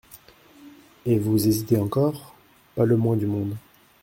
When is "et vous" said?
1.05-1.47